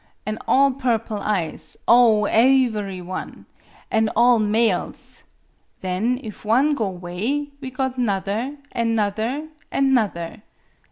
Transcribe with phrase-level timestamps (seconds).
[0.25, 3.45] An' all purple eyes oh, aevery one!
[3.91, 5.25] An' all males!
[5.81, 10.41] Then, if one go 'way, we got 'nother an' 'nother an' 'nother.